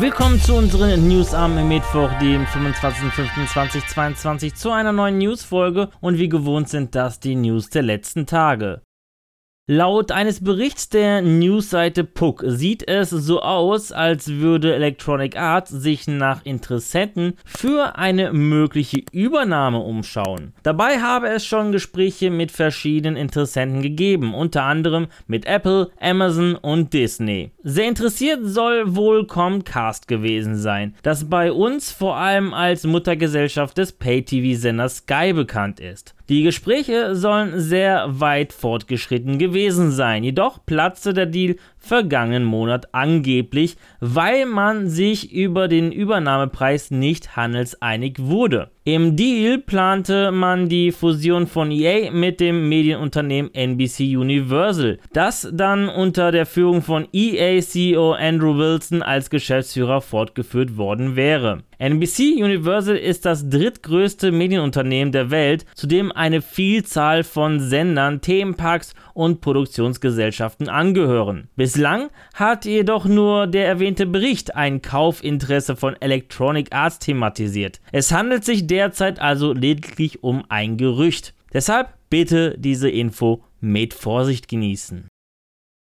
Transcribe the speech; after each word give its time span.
Willkommen 0.00 0.40
zu 0.40 0.54
unseren 0.54 1.08
News 1.08 1.34
am 1.34 1.68
Mittwoch, 1.68 2.10
dem 2.20 2.46
25.05.2022 2.46 4.54
zu 4.54 4.70
einer 4.70 4.92
neuen 4.92 5.18
News-Folge 5.18 5.90
und 6.00 6.16
wie 6.16 6.30
gewohnt 6.30 6.70
sind 6.70 6.94
das 6.94 7.20
die 7.20 7.34
News 7.34 7.68
der 7.68 7.82
letzten 7.82 8.24
Tage. 8.24 8.80
Laut 9.72 10.10
eines 10.10 10.42
Berichts 10.42 10.88
der 10.88 11.22
Newsseite 11.22 12.02
Puck 12.02 12.42
sieht 12.44 12.88
es 12.88 13.10
so 13.10 13.40
aus, 13.40 13.92
als 13.92 14.26
würde 14.28 14.74
Electronic 14.74 15.38
Arts 15.38 15.70
sich 15.70 16.08
nach 16.08 16.44
Interessenten 16.44 17.34
für 17.44 17.96
eine 17.96 18.32
mögliche 18.32 19.04
Übernahme 19.12 19.78
umschauen. 19.78 20.54
Dabei 20.64 20.98
habe 20.98 21.28
es 21.28 21.46
schon 21.46 21.70
Gespräche 21.70 22.32
mit 22.32 22.50
verschiedenen 22.50 23.16
Interessenten 23.16 23.80
gegeben, 23.80 24.34
unter 24.34 24.64
anderem 24.64 25.06
mit 25.28 25.46
Apple, 25.46 25.92
Amazon 26.00 26.56
und 26.56 26.92
Disney. 26.92 27.52
Sehr 27.62 27.86
interessiert 27.86 28.40
soll 28.42 28.96
wohl 28.96 29.28
Comcast 29.28 30.08
gewesen 30.08 30.56
sein, 30.56 30.96
das 31.04 31.30
bei 31.30 31.52
uns 31.52 31.92
vor 31.92 32.16
allem 32.16 32.54
als 32.54 32.82
Muttergesellschaft 32.82 33.78
des 33.78 33.92
Pay-TV-Senders 33.92 34.96
Sky 34.96 35.32
bekannt 35.32 35.78
ist. 35.78 36.16
Die 36.30 36.44
Gespräche 36.44 37.16
sollen 37.16 37.58
sehr 37.58 38.06
weit 38.20 38.52
fortgeschritten 38.52 39.38
gewesen 39.38 39.90
sein, 39.90 40.22
jedoch 40.22 40.64
platzte 40.64 41.12
der 41.12 41.26
Deal 41.26 41.56
vergangenen 41.80 42.44
Monat 42.44 42.94
angeblich, 42.94 43.76
weil 44.00 44.46
man 44.46 44.88
sich 44.88 45.32
über 45.32 45.66
den 45.66 45.90
Übernahmepreis 45.90 46.90
nicht 46.90 47.36
handelseinig 47.36 48.16
wurde. 48.18 48.70
Im 48.84 49.14
Deal 49.14 49.58
plante 49.58 50.32
man 50.32 50.68
die 50.68 50.90
Fusion 50.90 51.46
von 51.46 51.70
EA 51.70 52.10
mit 52.10 52.40
dem 52.40 52.68
Medienunternehmen 52.68 53.54
NBC 53.54 54.16
Universal, 54.16 54.98
das 55.12 55.48
dann 55.52 55.88
unter 55.88 56.32
der 56.32 56.46
Führung 56.46 56.82
von 56.82 57.06
EA-CEO 57.12 58.12
Andrew 58.12 58.56
Wilson 58.56 59.02
als 59.02 59.28
Geschäftsführer 59.28 60.00
fortgeführt 60.00 60.76
worden 60.76 61.14
wäre. 61.14 61.62
NBC 61.78 62.42
Universal 62.42 62.96
ist 62.96 63.24
das 63.24 63.48
drittgrößte 63.48 64.32
Medienunternehmen 64.32 65.12
der 65.12 65.30
Welt, 65.30 65.64
zu 65.74 65.86
dem 65.86 66.12
eine 66.12 66.42
Vielzahl 66.42 67.22
von 67.22 67.60
Sendern, 67.60 68.20
Themenparks 68.20 68.94
und 69.14 69.40
Produktionsgesellschaften 69.40 70.68
angehören. 70.68 71.48
Bislang 71.70 72.10
hat 72.34 72.64
jedoch 72.64 73.04
nur 73.04 73.46
der 73.46 73.64
erwähnte 73.64 74.04
Bericht 74.04 74.56
ein 74.56 74.82
Kaufinteresse 74.82 75.76
von 75.76 75.94
Electronic 76.00 76.74
Arts 76.74 76.98
thematisiert. 76.98 77.80
Es 77.92 78.10
handelt 78.10 78.44
sich 78.44 78.66
derzeit 78.66 79.20
also 79.20 79.52
lediglich 79.52 80.24
um 80.24 80.42
ein 80.48 80.78
Gerücht. 80.78 81.32
Deshalb 81.52 81.94
bitte 82.08 82.56
diese 82.58 82.90
Info 82.90 83.44
mit 83.60 83.94
Vorsicht 83.94 84.48
genießen. 84.48 85.06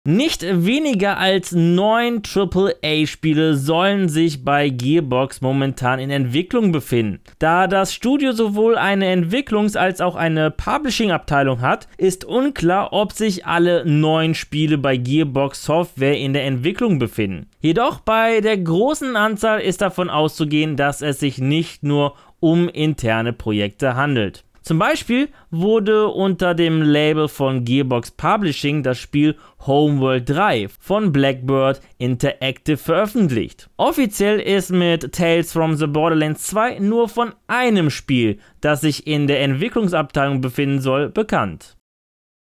Nicht 0.06 0.42
weniger 0.42 1.16
als 1.16 1.52
neun 1.52 2.20
AAA-Spiele 2.22 3.56
sollen 3.56 4.10
sich 4.10 4.44
bei 4.44 4.68
Gearbox 4.68 5.40
momentan 5.40 5.98
in 5.98 6.10
Entwicklung 6.10 6.72
befinden. 6.72 7.20
Da 7.38 7.66
das 7.66 7.94
Studio 7.94 8.32
sowohl 8.32 8.76
eine 8.76 9.06
Entwicklungs- 9.06 9.78
als 9.78 10.02
auch 10.02 10.14
eine 10.14 10.50
Publishing-Abteilung 10.50 11.62
hat, 11.62 11.88
ist 11.96 12.26
unklar, 12.26 12.92
ob 12.92 13.12
sich 13.12 13.46
alle 13.46 13.86
neun 13.86 14.34
Spiele 14.34 14.76
bei 14.76 14.98
Gearbox 14.98 15.64
Software 15.64 16.18
in 16.18 16.34
der 16.34 16.44
Entwicklung 16.44 16.98
befinden. 16.98 17.46
Jedoch 17.62 18.00
bei 18.00 18.42
der 18.42 18.58
großen 18.58 19.16
Anzahl 19.16 19.60
ist 19.60 19.80
davon 19.80 20.10
auszugehen, 20.10 20.76
dass 20.76 21.00
es 21.00 21.18
sich 21.18 21.38
nicht 21.38 21.82
nur 21.82 22.14
um 22.40 22.68
interne 22.68 23.32
Projekte 23.32 23.96
handelt. 23.96 24.44
Zum 24.64 24.78
Beispiel 24.78 25.28
wurde 25.50 26.08
unter 26.08 26.54
dem 26.54 26.80
Label 26.80 27.28
von 27.28 27.66
Gearbox 27.66 28.12
Publishing 28.12 28.82
das 28.82 28.98
Spiel 28.98 29.36
Homeworld 29.66 30.30
3 30.30 30.68
von 30.80 31.12
Blackbird 31.12 31.82
Interactive 31.98 32.78
veröffentlicht. 32.78 33.68
Offiziell 33.76 34.40
ist 34.40 34.70
mit 34.70 35.12
Tales 35.12 35.52
from 35.52 35.76
the 35.76 35.86
Borderlands 35.86 36.44
2 36.44 36.78
nur 36.78 37.10
von 37.10 37.34
einem 37.46 37.90
Spiel, 37.90 38.38
das 38.62 38.80
sich 38.80 39.06
in 39.06 39.26
der 39.26 39.42
Entwicklungsabteilung 39.42 40.40
befinden 40.40 40.80
soll, 40.80 41.10
bekannt. 41.10 41.76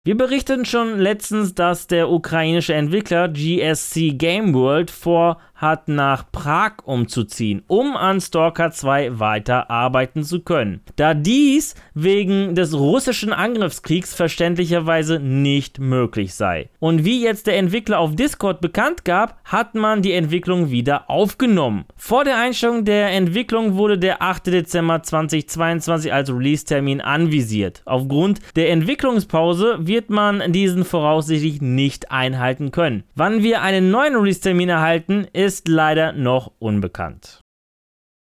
Wir 0.05 0.15
berichteten 0.15 0.65
schon 0.65 0.99
letztens, 0.99 1.55
dass 1.55 1.87
der 1.87 2.11
ukrainische 2.11 2.75
Entwickler 2.75 3.27
GSC 3.27 4.11
Game 4.11 4.53
World 4.53 4.91
vorhat, 4.91 5.87
nach 5.87 6.31
Prag 6.31 6.73
umzuziehen, 6.83 7.63
um 7.65 7.97
an 7.97 8.21
Stalker 8.21 8.69
2 8.69 9.19
weiter 9.19 9.71
arbeiten 9.71 10.23
zu 10.23 10.41
können. 10.41 10.81
Da 10.95 11.15
dies 11.15 11.73
wegen 11.95 12.53
des 12.53 12.75
russischen 12.75 13.33
Angriffskriegs 13.33 14.13
verständlicherweise 14.13 15.19
nicht 15.19 15.79
möglich 15.79 16.35
sei. 16.35 16.69
Und 16.77 17.03
wie 17.03 17.23
jetzt 17.23 17.47
der 17.47 17.57
Entwickler 17.57 17.97
auf 17.97 18.15
Discord 18.15 18.61
bekannt 18.61 19.05
gab, 19.05 19.39
hat 19.43 19.73
man 19.73 20.03
die 20.03 20.13
Entwicklung 20.13 20.69
wieder 20.69 21.09
aufgenommen. 21.09 21.85
Vor 21.95 22.25
der 22.25 22.37
Einstellung 22.37 22.85
der 22.85 23.09
Entwicklung 23.09 23.73
wurde 23.75 23.97
der 23.97 24.21
8. 24.21 24.45
Dezember 24.45 25.01
2022 25.01 26.13
als 26.13 26.29
Release-Termin 26.29 27.01
anvisiert. 27.01 27.81
Aufgrund 27.85 28.39
der 28.55 28.69
Entwicklungspause 28.69 29.77
wird 29.79 29.94
wird 29.95 30.09
man 30.09 30.51
diesen 30.51 30.83
voraussichtlich 30.83 31.61
nicht 31.61 32.11
einhalten 32.11 32.71
können. 32.71 33.05
Wann 33.15 33.43
wir 33.43 33.61
einen 33.61 33.91
neuen 33.91 34.13
Release-Termin 34.13 34.67
erhalten, 34.67 35.25
ist 35.31 35.69
leider 35.69 36.11
noch 36.11 36.51
unbekannt. 36.59 37.39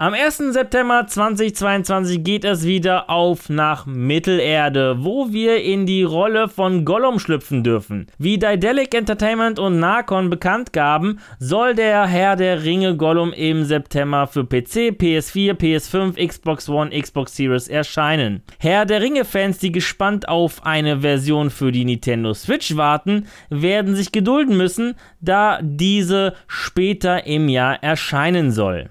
Am 0.03 0.15
1. 0.15 0.55
September 0.55 1.07
2022 1.07 2.25
geht 2.25 2.47
es 2.47 2.65
wieder 2.65 3.11
auf 3.11 3.51
nach 3.51 3.85
Mittelerde, 3.85 4.97
wo 5.05 5.31
wir 5.31 5.63
in 5.63 5.85
die 5.85 6.05
Rolle 6.05 6.49
von 6.49 6.87
Gollum 6.87 7.19
schlüpfen 7.19 7.63
dürfen. 7.63 8.07
Wie 8.17 8.39
Daedalic 8.39 8.95
Entertainment 8.95 9.59
und 9.59 9.79
Narcon 9.79 10.31
bekannt 10.31 10.73
gaben, 10.73 11.21
soll 11.39 11.75
der 11.75 12.07
Herr 12.07 12.37
der 12.37 12.65
Ringe 12.65 12.97
Gollum 12.97 13.35
im 13.35 13.65
September 13.65 14.27
für 14.27 14.43
PC, 14.43 14.97
PS4, 14.97 15.53
PS5, 15.53 16.29
Xbox 16.29 16.71
One, 16.71 16.99
Xbox 16.99 17.37
Series 17.37 17.69
erscheinen. 17.69 18.43
Herr 18.59 18.87
der 18.87 19.03
Ringe-Fans, 19.03 19.59
die 19.59 19.71
gespannt 19.71 20.31
auf 20.31 20.65
eine 20.65 21.01
Version 21.01 21.51
für 21.51 21.73
die 21.73 21.85
Nintendo 21.85 22.33
Switch 22.33 22.75
warten, 22.75 23.27
werden 23.51 23.95
sich 23.95 24.13
gedulden 24.13 24.57
müssen, 24.57 24.95
da 25.21 25.59
diese 25.61 26.33
später 26.47 27.27
im 27.27 27.51
Jahr 27.51 27.83
erscheinen 27.83 28.51
soll. 28.51 28.89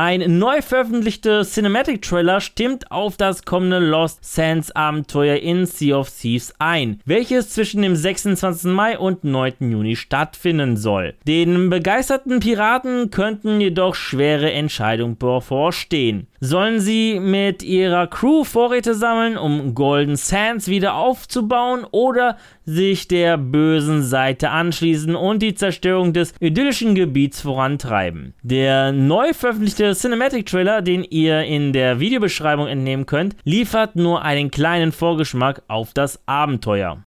Ein 0.00 0.38
neu 0.38 0.62
veröffentlichter 0.62 1.42
Cinematic 1.42 2.02
Trailer 2.02 2.40
stimmt 2.40 2.92
auf 2.92 3.16
das 3.16 3.42
kommende 3.42 3.80
Lost 3.80 4.24
Sands 4.24 4.70
Abenteuer 4.70 5.38
in 5.38 5.66
Sea 5.66 5.96
of 5.96 6.08
Thieves 6.08 6.54
ein, 6.60 7.00
welches 7.04 7.50
zwischen 7.50 7.82
dem 7.82 7.96
26. 7.96 8.70
Mai 8.70 8.96
und 8.96 9.24
9. 9.24 9.54
Juni 9.58 9.96
stattfinden 9.96 10.76
soll. 10.76 11.14
Den 11.26 11.68
begeisterten 11.68 12.38
Piraten 12.38 13.10
könnten 13.10 13.60
jedoch 13.60 13.96
schwere 13.96 14.52
Entscheidungen 14.52 15.18
bevorstehen. 15.18 16.28
Sollen 16.38 16.78
sie 16.78 17.18
mit 17.18 17.64
ihrer 17.64 18.06
Crew 18.06 18.44
Vorräte 18.44 18.94
sammeln, 18.94 19.36
um 19.36 19.74
Golden 19.74 20.14
Sands 20.14 20.68
wieder 20.68 20.94
aufzubauen 20.94 21.84
oder 21.90 22.36
sich 22.64 23.08
der 23.08 23.36
bösen 23.36 24.04
Seite 24.04 24.50
anschließen 24.50 25.16
und 25.16 25.42
die 25.42 25.54
Zerstörung 25.54 26.12
des 26.12 26.34
idyllischen 26.38 26.94
Gebiets 26.94 27.40
vorantreiben. 27.40 28.34
Der 28.44 28.92
neu 28.92 29.32
veröffentlichte 29.32 29.87
Cinematic 29.94 30.46
Trailer, 30.46 30.82
den 30.82 31.04
ihr 31.04 31.42
in 31.42 31.72
der 31.72 32.00
Videobeschreibung 32.00 32.66
entnehmen 32.66 33.06
könnt, 33.06 33.36
liefert 33.44 33.96
nur 33.96 34.22
einen 34.22 34.50
kleinen 34.50 34.92
Vorgeschmack 34.92 35.62
auf 35.68 35.92
das 35.92 36.20
Abenteuer. 36.26 37.02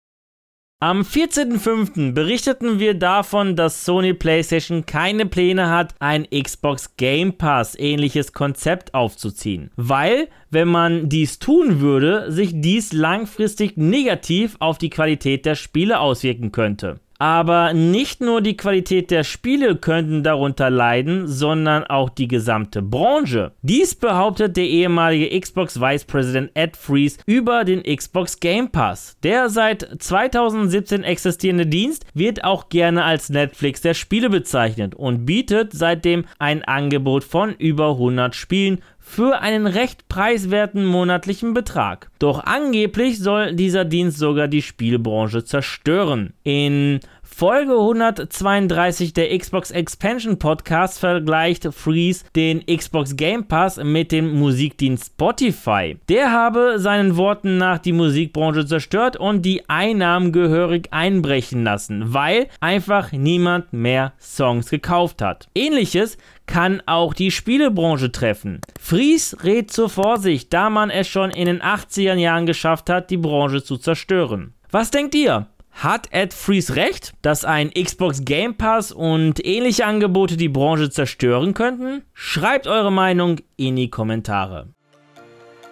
Am 0.83 1.03
14.05. 1.03 2.15
berichteten 2.15 2.79
wir 2.79 2.95
davon, 2.95 3.55
dass 3.55 3.85
Sony 3.85 4.15
PlayStation 4.15 4.87
keine 4.87 5.27
Pläne 5.27 5.69
hat, 5.69 5.95
ein 5.99 6.27
Xbox 6.31 6.97
Game 6.97 7.35
Pass 7.35 7.79
ähnliches 7.79 8.33
Konzept 8.33 8.95
aufzuziehen, 8.95 9.71
weil, 9.77 10.29
wenn 10.49 10.69
man 10.69 11.11
dies 11.11 11.39
tun 11.39 11.81
würde, 11.81 12.33
sich 12.33 12.53
dies 12.55 12.95
langfristig 12.95 13.77
negativ 13.77 14.57
auf 14.59 14.79
die 14.79 14.89
Qualität 14.89 15.45
der 15.45 15.55
Spiele 15.55 16.01
auswirken 16.01 16.51
könnte. 16.51 16.99
Aber 17.21 17.75
nicht 17.75 18.23
nur 18.23 18.41
die 18.41 18.57
Qualität 18.57 19.11
der 19.11 19.25
Spiele 19.25 19.77
könnten 19.77 20.23
darunter 20.23 20.71
leiden, 20.71 21.29
sondern 21.29 21.85
auch 21.85 22.09
die 22.09 22.29
gesamte 22.29 22.81
Branche. 22.81 23.53
Dies 23.61 23.95
behauptet 23.95 24.57
der 24.57 24.65
ehemalige 24.65 25.39
Xbox 25.39 25.79
Vice 25.79 26.05
President 26.05 26.51
Ed 26.55 26.79
Freeze 26.79 27.19
über 27.27 27.65
den 27.65 27.83
Xbox 27.83 28.41
Game 28.41 28.71
Pass. 28.71 29.19
Der 29.23 29.51
seit 29.51 29.87
2017 29.99 31.05
existierende 31.05 31.67
Dienst 31.67 32.07
wird 32.15 32.43
auch 32.43 32.71
gerne 32.71 33.05
als 33.05 33.29
Netflix 33.29 33.83
der 33.83 33.93
Spiele 33.93 34.31
bezeichnet 34.31 34.95
und 34.95 35.27
bietet 35.27 35.75
seitdem 35.75 36.25
ein 36.39 36.65
Angebot 36.65 37.23
von 37.23 37.55
über 37.55 37.91
100 37.91 38.35
Spielen 38.35 38.81
für 39.01 39.41
einen 39.41 39.67
recht 39.67 40.09
preiswerten 40.09 40.85
monatlichen 40.85 41.55
Betrag. 41.55 42.11
Doch 42.19 42.45
angeblich 42.45 43.19
soll 43.19 43.55
dieser 43.55 43.85
Dienst 43.85 44.19
sogar 44.19 44.47
die 44.47 44.63
Spielbranche 44.63 45.45
zerstören. 45.45 46.35
In 46.45 47.01
Folge 47.35 47.73
132 47.73 49.15
der 49.15 49.39
Xbox 49.39 49.71
Expansion 49.71 50.39
Podcast 50.39 50.99
vergleicht 50.99 51.67
Freeze 51.73 52.25
den 52.37 52.67
Xbox 52.67 53.17
Game 53.17 53.45
Pass 53.47 53.79
mit 53.83 54.13
dem 54.13 54.39
Musikdienst 54.39 55.07
Spotify. 55.07 55.97
Der 56.11 56.33
habe 56.33 56.75
seinen 56.79 57.17
Worten 57.17 57.57
nach 57.57 57.79
die 57.79 57.93
Musikbranche 57.93 58.67
zerstört 58.67 59.17
und 59.17 59.43
die 59.43 59.67
Einnahmen 59.71 60.33
gehörig 60.33 60.89
einbrechen 60.91 61.65
lassen, 61.65 62.13
weil 62.13 62.49
einfach 62.61 63.13
niemand 63.13 63.73
mehr 63.73 64.13
Songs 64.21 64.69
gekauft 64.69 65.23
hat. 65.23 65.49
Ähnliches 65.55 66.19
kann 66.45 66.83
auch 66.85 67.15
die 67.15 67.31
Spielebranche 67.31 68.13
treffen. 68.13 68.61
Fries 68.79 69.35
rät 69.45 69.71
zur 69.71 69.89
Vorsicht, 69.89 70.53
da 70.53 70.69
man 70.69 70.91
es 70.91 71.09
schon 71.09 71.31
in 71.31 71.47
den 71.47 71.63
80er 71.63 72.15
Jahren 72.15 72.45
geschafft 72.45 72.91
hat, 72.91 73.09
die 73.09 73.17
Branche 73.17 73.63
zu 73.63 73.79
zerstören. 73.79 74.53
Was 74.71 74.91
denkt 74.91 75.15
ihr? 75.15 75.47
Hat 75.73 76.09
Ed 76.11 76.35
Fries 76.35 76.77
recht, 76.77 77.13
dass 77.23 77.45
ein 77.45 77.71
Xbox 77.71 78.25
Game 78.25 78.57
Pass 78.57 78.93
und 78.93 79.45
ähnliche 79.45 79.87
Angebote 79.87 80.37
die 80.37 80.49
Branche 80.49 80.91
zerstören 80.91 81.55
könnten? 81.55 82.03
Schreibt 82.13 82.67
eure 82.67 82.93
Meinung 82.93 83.37
in 83.57 83.77
die 83.77 83.89
Kommentare. 83.89 84.69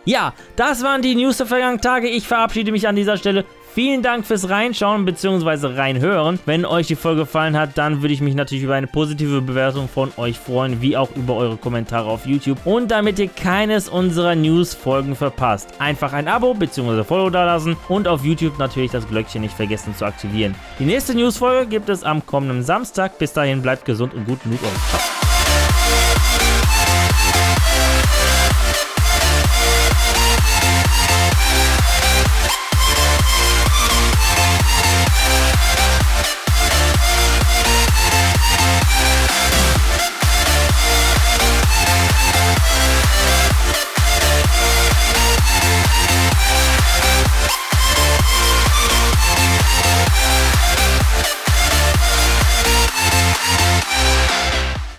Ja, 0.04 0.32
das 0.56 0.82
waren 0.82 1.02
die 1.02 1.14
News 1.14 1.36
der 1.36 1.46
vergangenen 1.46 1.82
Tage. 1.82 2.08
Ich 2.08 2.26
verabschiede 2.26 2.72
mich 2.72 2.88
an 2.88 2.96
dieser 2.96 3.18
Stelle. 3.18 3.44
Vielen 3.74 4.02
Dank 4.02 4.26
fürs 4.26 4.48
Reinschauen 4.48 5.04
bzw. 5.04 5.74
reinhören. 5.74 6.38
Wenn 6.46 6.64
euch 6.64 6.86
die 6.86 6.96
Folge 6.96 7.22
gefallen 7.22 7.56
hat, 7.56 7.78
dann 7.78 8.02
würde 8.02 8.14
ich 8.14 8.20
mich 8.20 8.34
natürlich 8.34 8.64
über 8.64 8.74
eine 8.74 8.86
positive 8.86 9.40
Bewertung 9.40 9.88
von 9.88 10.10
euch 10.16 10.38
freuen, 10.38 10.80
wie 10.82 10.96
auch 10.96 11.10
über 11.14 11.36
eure 11.36 11.56
Kommentare 11.56 12.08
auf 12.08 12.26
YouTube. 12.26 12.58
Und 12.64 12.90
damit 12.90 13.18
ihr 13.18 13.28
keines 13.28 13.88
unserer 13.88 14.34
News-Folgen 14.34 15.14
verpasst, 15.14 15.68
einfach 15.78 16.12
ein 16.12 16.28
Abo 16.28 16.54
bzw. 16.54 17.04
Follow 17.04 17.30
dalassen 17.30 17.76
und 17.88 18.08
auf 18.08 18.24
YouTube 18.24 18.58
natürlich 18.58 18.90
das 18.90 19.06
Glöckchen 19.06 19.42
nicht 19.42 19.54
vergessen 19.54 19.94
zu 19.96 20.04
aktivieren. 20.04 20.54
Die 20.78 20.84
nächste 20.84 21.14
News-Folge 21.14 21.66
gibt 21.66 21.88
es 21.88 22.02
am 22.02 22.24
kommenden 22.24 22.62
Samstag. 22.62 23.18
Bis 23.18 23.32
dahin 23.32 23.62
bleibt 23.62 23.84
gesund 23.84 24.14
und 24.14 24.26
gut 24.26 24.42
genug 24.42 24.62
euch. 24.62 24.88
Ciao. 24.90 25.27